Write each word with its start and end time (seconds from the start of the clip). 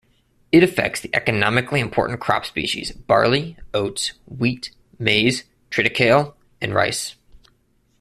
It 0.51 0.63
affects 0.63 0.99
the 0.99 1.13
economically 1.15 1.79
important 1.79 2.19
crop 2.19 2.43
species 2.47 2.91
barley, 2.91 3.55
oats, 3.71 4.13
wheat, 4.25 4.71
maize, 4.97 5.43
triticale 5.69 6.33
and 6.59 6.73
rice. 6.73 7.17